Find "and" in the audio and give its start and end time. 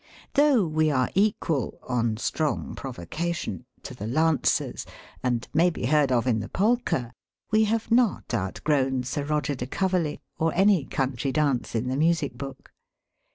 5.21-5.47